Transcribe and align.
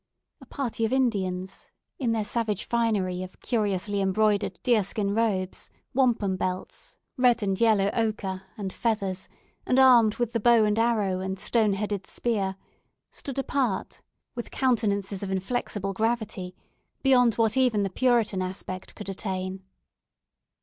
A 0.41 0.47
party 0.47 0.83
of 0.83 0.91
Indians—in 0.91 2.11
their 2.11 2.23
savage 2.23 2.65
finery 2.67 3.21
of 3.21 3.39
curiously 3.39 4.01
embroidered 4.01 4.59
deerskin 4.63 5.13
robes, 5.13 5.69
wampum 5.93 6.37
belts, 6.37 6.97
red 7.17 7.43
and 7.43 7.61
yellow 7.61 7.91
ochre, 7.93 8.41
and 8.57 8.73
feathers, 8.73 9.29
and 9.63 9.77
armed 9.77 10.15
with 10.15 10.33
the 10.33 10.39
bow 10.39 10.63
and 10.63 10.79
arrow 10.79 11.19
and 11.19 11.37
stone 11.37 11.73
headed 11.73 12.07
spear—stood 12.07 13.37
apart 13.37 14.01
with 14.33 14.49
countenances 14.49 15.21
of 15.21 15.29
inflexible 15.29 15.93
gravity, 15.93 16.55
beyond 17.03 17.35
what 17.35 17.55
even 17.55 17.83
the 17.83 17.91
Puritan 17.91 18.41
aspect 18.41 18.95
could 18.95 19.07
attain. 19.07 19.61